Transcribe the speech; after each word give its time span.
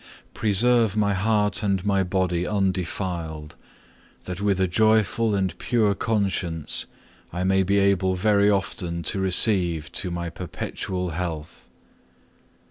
Preserve 0.33 0.97
my 0.97 1.13
heart 1.13 1.61
and 1.61 1.85
my 1.85 2.01
body 2.01 2.43
undefiled, 2.47 3.53
that 4.23 4.41
with 4.41 4.59
a 4.59 4.67
joyful 4.67 5.35
and 5.35 5.55
pure 5.59 5.93
conscience 5.93 6.87
I 7.31 7.43
may 7.43 7.61
be 7.61 7.77
able 7.77 8.15
very 8.15 8.49
often 8.49 9.03
to 9.03 9.19
[celebrate, 9.19 9.19
and](2) 9.19 9.21
receive 9.23 9.91
to 9.91 10.09
my 10.09 10.31
perpetual 10.31 11.11
health. 11.11 11.69